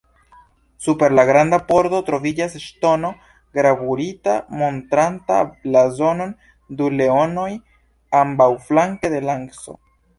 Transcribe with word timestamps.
Super 0.85 1.13
la 1.17 1.25
granda 1.29 1.59
pordo 1.71 1.99
troviĝas 2.07 2.55
ŝtono 2.63 3.13
gravurita 3.59 4.35
montranta 4.63 5.39
blazonon: 5.53 6.35
du 6.81 6.93
leonoj 6.99 7.49
ambaŭflanke 8.25 9.17
de 9.19 9.27
lanco. 9.33 9.83